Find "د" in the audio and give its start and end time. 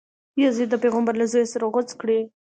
0.71-0.75